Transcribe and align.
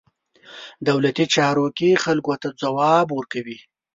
دولتي 0.87 1.25
چارواکي 1.35 1.91
خلکو 2.03 2.33
ته 2.41 2.49
ځواب 2.61 3.07
ورکوي. 3.13 3.57